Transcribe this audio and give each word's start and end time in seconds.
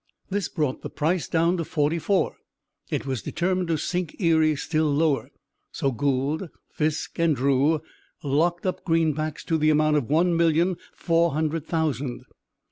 This 0.31 0.49
brought 0.49 0.81
the 0.81 0.89
price 0.89 1.27
down 1.27 1.57
to 1.57 1.63
44. 1.63 2.35
It 2.89 3.05
was 3.05 3.21
determined 3.21 3.67
to 3.67 3.77
sink 3.77 4.19
Erie 4.19 4.55
still 4.55 4.91
lower, 4.91 5.29
so 5.71 5.91
Gould, 5.91 6.49
Fisk 6.71 7.19
and 7.19 7.35
Drew 7.35 7.81
locked 8.23 8.65
up 8.65 8.83
greenbacks 8.83 9.43
to 9.45 9.59
the 9.59 9.69
amount 9.69 9.97
of 9.97 10.09
one 10.09 10.35
million 10.35 10.77
four 10.91 11.33
hundred 11.33 11.67
thousand. 11.67 12.25